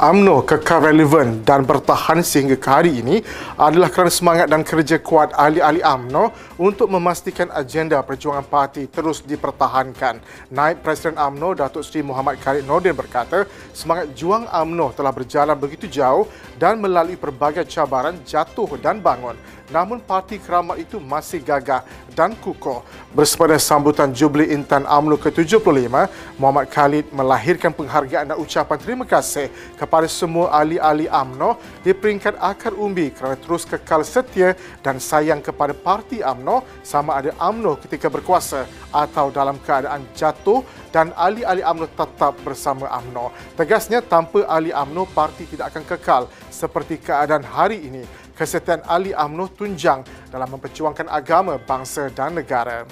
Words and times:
UMNO 0.00 0.48
kekal 0.48 0.80
relevan 0.88 1.44
dan 1.44 1.60
bertahan 1.60 2.24
sehingga 2.24 2.56
ke 2.56 2.64
hari 2.72 3.04
ini 3.04 3.20
adalah 3.60 3.92
kerana 3.92 4.08
semangat 4.08 4.48
dan 4.48 4.64
kerja 4.64 4.96
kuat 4.96 5.28
ahli-ahli 5.36 5.84
UMNO 5.84 6.56
untuk 6.56 6.88
memastikan 6.88 7.52
agenda 7.52 8.00
perjuangan 8.00 8.48
parti 8.48 8.88
terus 8.88 9.20
dipertahankan. 9.20 10.24
Naib 10.48 10.80
Presiden 10.80 11.20
UMNO 11.20 11.52
Datuk 11.52 11.84
Seri 11.84 12.00
Muhammad 12.00 12.40
Khalid 12.40 12.64
Nordin 12.64 12.96
berkata, 12.96 13.44
semangat 13.76 14.08
juang 14.16 14.48
UMNO 14.48 14.96
telah 14.96 15.12
berjalan 15.12 15.52
begitu 15.60 15.84
jauh 15.84 16.24
dan 16.56 16.80
melalui 16.80 17.20
pelbagai 17.20 17.68
cabaran 17.68 18.16
jatuh 18.24 18.80
dan 18.80 19.04
bangun 19.04 19.36
namun 19.70 20.02
parti 20.02 20.36
keramat 20.42 20.82
itu 20.82 20.98
masih 20.98 21.38
gagah 21.38 21.86
dan 22.10 22.34
kukuh. 22.34 22.82
Bersempena 23.14 23.54
sambutan 23.56 24.10
Jubli 24.10 24.50
Intan 24.50 24.82
UMNO 24.82 25.14
ke-75, 25.14 25.86
Muhammad 26.34 26.66
Khalid 26.74 27.06
melahirkan 27.14 27.70
penghargaan 27.70 28.34
dan 28.34 28.36
ucapan 28.36 28.78
terima 28.82 29.06
kasih 29.06 29.46
kepada 29.78 29.89
semua 30.06 30.54
ahli-ahli 30.54 31.10
UMNO 31.10 31.82
di 31.82 31.90
peringkat 31.90 32.38
akar 32.38 32.72
umbi 32.78 33.10
kerana 33.10 33.34
terus 33.34 33.66
kekal 33.66 34.06
setia 34.06 34.54
dan 34.80 35.02
sayang 35.02 35.42
kepada 35.42 35.74
parti 35.74 36.22
UMNO 36.22 36.62
sama 36.86 37.18
ada 37.18 37.34
UMNO 37.36 37.82
ketika 37.82 38.06
berkuasa 38.06 38.70
atau 38.94 39.34
dalam 39.34 39.58
keadaan 39.58 40.06
jatuh 40.14 40.62
dan 40.94 41.10
ahli-ahli 41.18 41.66
UMNO 41.66 41.86
tetap 41.90 42.38
bersama 42.46 42.86
UMNO. 43.02 43.34
Tegasnya, 43.58 43.98
tanpa 43.98 44.46
ahli 44.46 44.70
UMNO, 44.70 45.10
parti 45.10 45.50
tidak 45.50 45.74
akan 45.74 45.84
kekal 45.84 46.22
seperti 46.46 47.02
keadaan 47.02 47.42
hari 47.42 47.82
ini 47.90 48.06
kesetiaan 48.40 48.80
Ali 48.88 49.12
UMNO 49.12 49.52
tunjang 49.52 50.00
dalam 50.32 50.48
memperjuangkan 50.56 51.12
agama, 51.12 51.60
bangsa 51.60 52.08
dan 52.08 52.32
negara. 52.40 52.88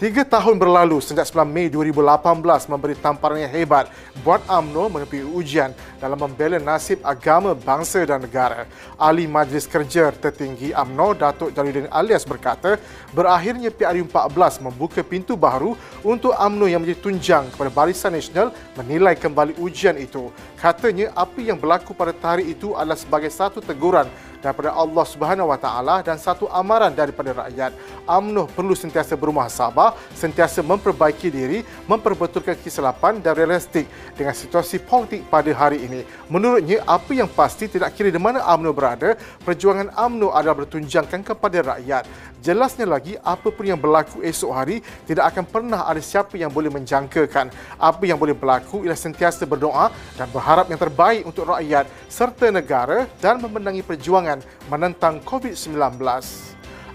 Tiga 0.00 0.24
tahun 0.24 0.56
berlalu 0.56 0.96
sejak 1.04 1.28
9 1.28 1.44
Mei 1.44 1.68
2018 1.68 2.72
memberi 2.72 2.96
tamparan 2.96 3.36
yang 3.36 3.52
hebat 3.52 3.92
buat 4.24 4.40
UMNO 4.48 4.88
menepi 4.88 5.20
ujian 5.20 5.76
dalam 6.00 6.16
membela 6.16 6.56
nasib 6.56 7.04
agama, 7.04 7.52
bangsa 7.52 8.08
dan 8.08 8.24
negara. 8.24 8.64
Ahli 8.96 9.28
Majlis 9.28 9.68
Kerja 9.68 10.08
Tertinggi 10.08 10.72
UMNO, 10.72 11.20
Datuk 11.20 11.52
Jaludin 11.52 11.84
Alias 11.92 12.24
berkata, 12.24 12.80
berakhirnya 13.12 13.68
PRU14 13.68 14.64
membuka 14.64 15.04
pintu 15.04 15.36
baru 15.36 15.76
untuk 16.00 16.32
UMNO 16.32 16.72
yang 16.72 16.80
menjadi 16.80 17.04
tunjang 17.04 17.44
kepada 17.52 17.68
Barisan 17.68 18.16
Nasional 18.16 18.56
menilai 18.80 19.12
kembali 19.20 19.60
ujian 19.60 20.00
itu. 20.00 20.32
Katanya, 20.56 21.12
apa 21.12 21.44
yang 21.44 21.60
berlaku 21.60 21.92
pada 21.92 22.16
tarikh 22.16 22.56
itu 22.56 22.72
adalah 22.72 22.96
sebagai 22.96 23.28
satu 23.28 23.60
teguran 23.60 24.08
daripada 24.40 24.72
Allah 24.72 25.04
Subhanahu 25.06 25.52
Wa 25.52 25.58
Taala 25.60 25.96
dan 26.00 26.16
satu 26.16 26.48
amaran 26.50 26.90
daripada 26.92 27.46
rakyat. 27.46 27.76
UMNO 28.08 28.48
perlu 28.50 28.72
sentiasa 28.74 29.14
bermuhasabah, 29.14 29.94
sentiasa 30.16 30.64
memperbaiki 30.64 31.28
diri, 31.30 31.62
memperbetulkan 31.86 32.58
kesilapan 32.58 33.20
dan 33.20 33.36
realistik 33.36 33.86
dengan 34.16 34.34
situasi 34.34 34.80
politik 34.80 35.22
pada 35.28 35.48
hari 35.52 35.84
ini. 35.86 36.02
Menurutnya, 36.26 36.82
apa 36.88 37.12
yang 37.12 37.28
pasti 37.30 37.68
tidak 37.70 37.94
kira 37.94 38.08
di 38.08 38.18
mana 38.18 38.42
UMNO 38.42 38.72
berada, 38.72 39.14
perjuangan 39.44 39.92
UMNO 39.94 40.32
adalah 40.32 40.64
bertunjangkan 40.64 41.22
kepada 41.22 41.76
rakyat. 41.76 42.04
Jelasnya 42.40 42.88
lagi, 42.88 43.20
apa 43.20 43.52
pun 43.52 43.68
yang 43.68 43.76
berlaku 43.76 44.24
esok 44.24 44.50
hari, 44.56 44.80
tidak 45.04 45.28
akan 45.36 45.44
pernah 45.44 45.84
ada 45.84 46.00
siapa 46.00 46.40
yang 46.40 46.48
boleh 46.48 46.72
menjangkakan. 46.72 47.52
Apa 47.76 48.02
yang 48.08 48.16
boleh 48.16 48.32
berlaku 48.32 48.88
ialah 48.88 48.96
sentiasa 48.96 49.44
berdoa 49.44 49.92
dan 50.16 50.26
berharap 50.32 50.64
yang 50.72 50.80
terbaik 50.80 51.28
untuk 51.28 51.44
rakyat 51.52 51.84
serta 52.08 52.48
negara 52.48 53.04
dan 53.20 53.36
memenangi 53.42 53.84
perjuangan 53.84 54.29
menentang 54.70 55.18
COVID-19. 55.26 55.98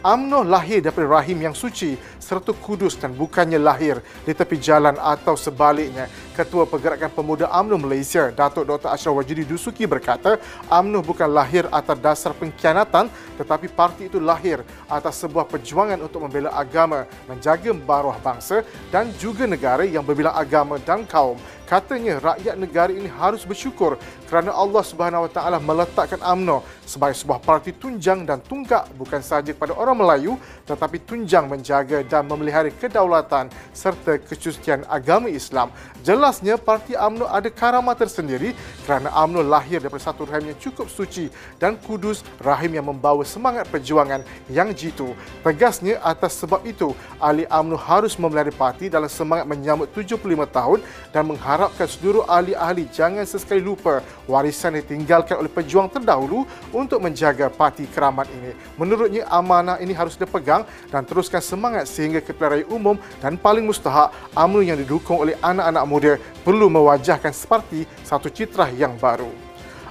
UMNO 0.05 0.45
lahir 0.45 0.85
daripada 0.85 1.19
rahim 1.19 1.41
yang 1.41 1.55
suci 1.57 1.97
serta 2.25 2.57
kudus 2.57 2.97
dan 2.97 3.13
bukannya 3.13 3.61
lahir 3.61 4.01
di 4.25 4.33
tepi 4.33 4.57
jalan 4.57 4.97
atau 4.97 5.37
sebaliknya. 5.37 6.09
Ketua 6.33 6.65
Pergerakan 6.65 7.13
Pemuda 7.13 7.45
UMNO 7.53 7.85
Malaysia, 7.85 8.33
Datuk 8.33 8.65
Dr. 8.65 8.89
Ashraf 8.89 9.13
Wajidi 9.13 9.45
Dusuki 9.45 9.85
berkata, 9.85 10.41
UMNO 10.65 11.05
bukan 11.05 11.29
lahir 11.29 11.69
atas 11.69 12.01
dasar 12.01 12.33
pengkhianatan 12.33 13.13
tetapi 13.37 13.69
parti 13.69 14.09
itu 14.09 14.17
lahir 14.17 14.65
atas 14.89 15.21
sebuah 15.21 15.45
perjuangan 15.45 16.01
untuk 16.01 16.25
membela 16.25 16.49
agama, 16.57 17.05
menjaga 17.29 17.69
maruah 17.75 18.17
bangsa 18.17 18.65
dan 18.89 19.13
juga 19.21 19.45
negara 19.45 19.85
yang 19.85 20.01
berbilang 20.01 20.33
agama 20.33 20.81
dan 20.81 21.05
kaum. 21.05 21.37
Katanya 21.65 22.21
rakyat 22.21 22.55
negara 22.61 22.93
ini 22.93 23.09
harus 23.09 23.41
bersyukur 23.41 23.97
kerana 24.29 24.53
Allah 24.53 24.85
Subhanahu 24.85 25.25
Wa 25.25 25.31
Taala 25.33 25.57
meletakkan 25.57 26.21
UMNO 26.21 26.61
sebagai 26.85 27.17
sebuah 27.17 27.41
parti 27.41 27.73
tunjang 27.73 28.21
dan 28.21 28.37
tunggak 28.37 28.85
bukan 28.93 29.17
sahaja 29.25 29.49
kepada 29.49 29.73
orang 29.73 29.97
Melayu 29.97 30.37
tetapi 30.69 31.01
tunjang 31.01 31.49
menjaga 31.49 32.05
dan 32.05 32.14
memelihara 32.21 32.71
kedaulatan 32.71 33.51
serta 33.73 34.21
kesucian 34.21 34.85
agama 34.87 35.27
Islam. 35.27 35.73
Jelasnya 36.05 36.55
parti 36.61 36.93
UMNO 36.93 37.25
ada 37.25 37.49
karamat 37.49 38.05
tersendiri 38.05 38.53
kerana 38.85 39.09
UMNO 39.09 39.41
lahir 39.41 39.81
daripada 39.81 40.05
satu 40.05 40.29
rahim 40.29 40.53
yang 40.53 40.59
cukup 40.61 40.85
suci 40.85 41.33
dan 41.57 41.75
kudus, 41.81 42.21
rahim 42.39 42.77
yang 42.77 42.85
membawa 42.85 43.25
semangat 43.25 43.65
perjuangan 43.73 44.21
yang 44.47 44.69
jitu. 44.69 45.17
Tegasnya 45.41 45.97
atas 46.05 46.37
sebab 46.37 46.61
itu 46.63 46.93
ahli 47.17 47.49
UMNO 47.49 47.73
harus 47.75 48.13
memelihara 48.21 48.53
parti 48.53 48.85
dalam 48.87 49.09
semangat 49.09 49.49
menyambut 49.49 49.89
75 49.97 50.21
tahun 50.53 50.79
dan 51.09 51.23
mengharapkan 51.25 51.89
seluruh 51.89 52.21
ahli-ahli 52.29 52.85
jangan 52.93 53.25
sesekali 53.25 53.65
lupa 53.65 54.05
warisan 54.29 54.77
yang 54.77 54.85
ditinggalkan 54.85 55.41
oleh 55.41 55.49
pejuang 55.49 55.89
terdahulu 55.89 56.45
untuk 56.69 57.01
menjaga 57.01 57.49
parti 57.49 57.89
keramat 57.89 58.29
ini. 58.29 58.53
Menurutnya, 58.77 59.25
amanah 59.31 59.81
ini 59.81 59.95
harus 59.95 60.13
dipegang 60.19 60.67
dan 60.93 61.01
teruskan 61.01 61.41
semangat 61.41 61.89
sehingga 62.05 62.21
ke 62.21 62.37
umum 62.69 63.01
dan 63.17 63.33
paling 63.33 63.65
mustahak 63.65 64.13
UMNO 64.37 64.61
yang 64.61 64.77
didukung 64.77 65.25
oleh 65.25 65.33
anak-anak 65.41 65.85
muda 65.89 66.13
perlu 66.45 66.69
mewajahkan 66.69 67.33
seperti 67.33 67.89
satu 68.05 68.29
citra 68.29 68.69
yang 68.77 68.93
baru. 69.01 69.44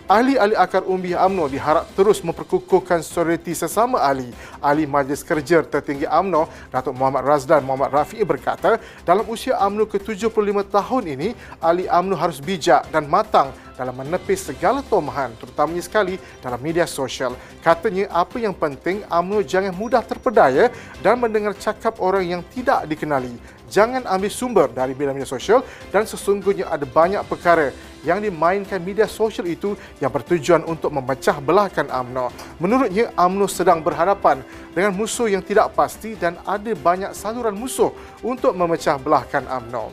Ahli-ahli 0.05 0.53
akar 0.53 0.85
umbi 0.85 1.17
AMNO 1.17 1.49
diharap 1.49 1.89
terus 1.97 2.21
memperkukuhkan 2.21 3.01
solidariti 3.01 3.56
sesama 3.56 4.05
ahli. 4.05 4.29
Ahli 4.61 4.85
Majlis 4.85 5.25
Kerja 5.25 5.65
Tertinggi 5.65 6.05
AMNO, 6.05 6.45
Datuk 6.69 6.93
Muhammad 6.93 7.25
Razdan 7.25 7.65
Muhammad 7.65 7.89
Rafi'i 7.89 8.21
berkata, 8.21 8.77
dalam 9.09 9.25
usia 9.33 9.56
AMNO 9.56 9.89
ke-75 9.89 10.61
tahun 10.69 11.05
ini, 11.09 11.33
ahli 11.56 11.89
AMNO 11.89 12.21
harus 12.21 12.37
bijak 12.37 12.85
dan 12.93 13.09
matang 13.09 13.49
dalam 13.81 13.97
menepis 13.97 14.45
segala 14.45 14.85
tomahan, 14.85 15.33
terutamanya 15.41 15.81
sekali 15.81 16.21
dalam 16.45 16.61
media 16.61 16.85
sosial. 16.85 17.33
Katanya, 17.65 18.05
apa 18.12 18.37
yang 18.37 18.53
penting, 18.53 19.09
AMNO 19.09 19.41
jangan 19.41 19.73
mudah 19.73 20.05
terpedaya 20.05 20.69
dan 21.01 21.17
mendengar 21.17 21.56
cakap 21.56 21.97
orang 21.97 22.29
yang 22.29 22.45
tidak 22.53 22.85
dikenali. 22.85 23.33
Jangan 23.73 24.05
ambil 24.05 24.29
sumber 24.29 24.69
dari 24.69 24.93
media 24.93 25.25
sosial 25.25 25.65
dan 25.89 26.05
sesungguhnya 26.05 26.69
ada 26.69 26.85
banyak 26.85 27.25
perkara 27.25 27.73
yang 28.05 28.21
dimainkan 28.21 28.79
media 28.79 29.09
sosial 29.09 29.49
itu 29.49 29.75
yang 29.99 30.12
bertujuan 30.12 30.62
untuk 30.69 30.93
memecah 30.93 31.41
belahkan 31.41 31.89
AMNO. 31.89 32.31
Menurutnya, 32.61 33.11
AMNO 33.17 33.49
sedang 33.49 33.81
berhadapan 33.81 34.45
dengan 34.77 34.93
musuh 34.93 35.27
yang 35.27 35.41
tidak 35.41 35.73
pasti 35.73 36.15
dan 36.15 36.39
ada 36.45 36.71
banyak 36.77 37.17
saluran 37.17 37.56
musuh 37.56 37.91
untuk 38.21 38.53
memecah 38.53 39.01
belahkan 39.01 39.49
AMNO. 39.49 39.91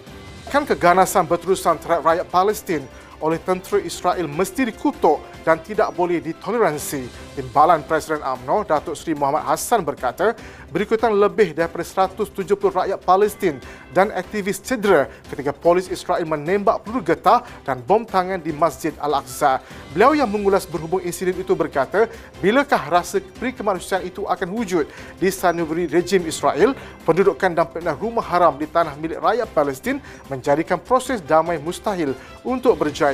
Kan 0.52 0.68
keganasan 0.68 1.24
berterusan 1.24 1.80
terhadap 1.80 2.04
rakyat 2.04 2.28
Palestin 2.28 2.84
oleh 3.22 3.38
tentera 3.38 3.78
Israel 3.80 4.26
mesti 4.28 4.68
dikutuk 4.68 5.22
dan 5.46 5.62
tidak 5.62 5.94
boleh 5.94 6.22
ditoleransi. 6.22 7.32
Timbalan 7.38 7.82
Presiden 7.88 8.20
AMNO, 8.22 8.68
Datuk 8.68 8.94
Seri 8.94 9.16
Muhammad 9.16 9.48
Hassan 9.48 9.82
berkata, 9.82 10.36
berikutan 10.68 11.12
lebih 11.16 11.56
daripada 11.56 11.84
170 11.84 12.28
rakyat 12.60 13.00
Palestin 13.02 13.56
dan 13.92 14.12
aktivis 14.12 14.60
cedera 14.60 15.08
ketika 15.28 15.52
polis 15.52 15.88
Israel 15.92 16.24
menembak 16.24 16.84
peluru 16.84 17.04
getah 17.04 17.44
dan 17.68 17.80
bom 17.84 18.08
tangan 18.08 18.40
di 18.40 18.56
Masjid 18.56 18.96
Al-Aqsa. 19.00 19.64
Beliau 19.92 20.16
yang 20.16 20.28
mengulas 20.32 20.64
berhubung 20.64 21.04
insiden 21.04 21.36
itu 21.36 21.52
berkata, 21.56 22.08
bilakah 22.40 22.88
rasa 22.88 23.20
peri 23.20 23.52
kemanusiaan 23.52 24.08
itu 24.08 24.24
akan 24.28 24.48
wujud 24.52 24.88
di 25.20 25.28
sanubari 25.28 25.88
rejim 25.92 26.24
Israel, 26.24 26.72
pendudukan 27.04 27.52
dan 27.52 27.68
pendah 27.68 27.96
rumah 27.96 28.24
haram 28.24 28.56
di 28.56 28.68
tanah 28.68 28.96
milik 28.96 29.20
rakyat 29.20 29.48
Palestin 29.52 30.00
menjadikan 30.32 30.80
proses 30.80 31.20
damai 31.20 31.60
mustahil 31.60 32.16
untuk 32.48 32.80
berjaya. 32.80 33.11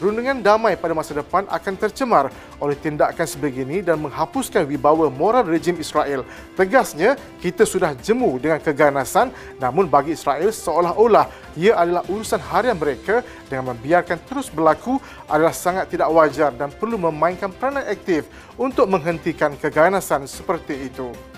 Rundingan 0.00 0.40
damai 0.40 0.80
pada 0.80 0.96
masa 0.96 1.12
depan 1.12 1.44
akan 1.44 1.74
tercemar 1.76 2.32
oleh 2.56 2.72
tindakan 2.76 3.26
sebegini 3.28 3.84
dan 3.84 4.00
menghapuskan 4.00 4.64
wibawa 4.64 5.12
moral 5.12 5.44
rejim 5.44 5.76
Israel. 5.76 6.24
Tegasnya, 6.56 7.20
kita 7.40 7.68
sudah 7.68 7.92
jemu 7.92 8.40
dengan 8.40 8.60
keganasan 8.60 9.28
namun 9.60 9.88
bagi 9.88 10.16
Israel 10.16 10.48
seolah-olah 10.48 11.28
ia 11.58 11.76
adalah 11.76 12.06
urusan 12.08 12.40
harian 12.40 12.78
mereka 12.78 13.20
dengan 13.50 13.76
membiarkan 13.76 14.18
terus 14.24 14.48
berlaku 14.48 14.96
adalah 15.28 15.52
sangat 15.52 15.92
tidak 15.92 16.08
wajar 16.10 16.54
dan 16.54 16.72
perlu 16.72 16.96
memainkan 16.96 17.52
peranan 17.52 17.84
aktif 17.84 18.30
untuk 18.56 18.88
menghentikan 18.88 19.52
keganasan 19.58 20.24
seperti 20.24 20.88
itu. 20.88 21.29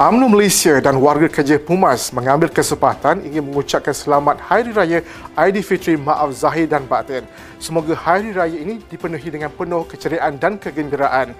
UMNO 0.00 0.32
Malaysia 0.32 0.80
dan 0.80 0.96
warga 0.96 1.28
kerja 1.28 1.60
Pumas 1.60 2.08
mengambil 2.16 2.48
kesempatan 2.48 3.28
ingin 3.28 3.44
mengucapkan 3.44 3.92
selamat 3.92 4.40
Hari 4.40 4.72
Raya 4.72 4.98
Aidilfitri 5.36 6.00
Maaf 6.00 6.32
Zahir 6.32 6.64
dan 6.64 6.88
Batin. 6.88 7.28
Semoga 7.60 7.92
Hari 7.92 8.32
Raya 8.32 8.56
ini 8.56 8.80
dipenuhi 8.88 9.28
dengan 9.28 9.52
penuh 9.52 9.84
keceriaan 9.84 10.40
dan 10.40 10.56
kegembiraan. 10.56 11.36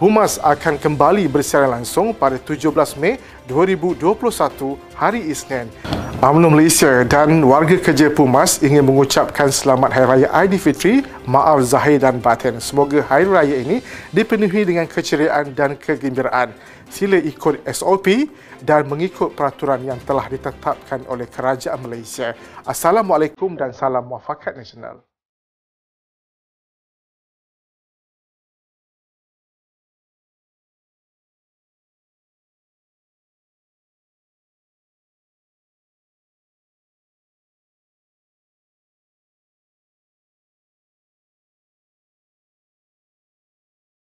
Pumas 0.00 0.40
akan 0.40 0.80
kembali 0.80 1.28
bersiaran 1.28 1.80
langsung 1.80 2.16
pada 2.16 2.40
17 2.40 2.72
Mei 2.96 3.20
2021 3.44 4.76
hari 4.96 5.20
Isnin. 5.28 5.68
UMNO 6.22 6.54
Malaysia 6.54 7.02
dan 7.02 7.42
warga 7.42 7.74
kerja 7.74 8.06
Pumas 8.06 8.62
ingin 8.62 8.86
mengucapkan 8.86 9.50
selamat 9.50 9.90
Hari 9.90 10.06
Raya 10.06 10.28
Aidilfitri 10.30 11.02
Maaf 11.26 11.66
Zahir 11.66 11.98
dan 11.98 12.22
Batin. 12.22 12.62
Semoga 12.62 13.02
Hari 13.02 13.26
Raya 13.26 13.56
ini 13.58 13.82
dipenuhi 14.14 14.62
dengan 14.62 14.86
keceriaan 14.86 15.50
dan 15.50 15.74
kegembiraan 15.74 16.54
sila 16.86 17.18
ikut 17.18 17.66
SOP 17.74 18.30
dan 18.62 18.86
mengikut 18.86 19.34
peraturan 19.34 19.82
yang 19.82 19.98
telah 20.06 20.30
ditetapkan 20.30 21.02
oleh 21.10 21.26
Kerajaan 21.26 21.82
Malaysia. 21.82 22.38
Assalamualaikum 22.62 23.58
dan 23.58 23.74
salam 23.74 24.06
muafakat 24.06 24.54
nasional. 24.54 25.11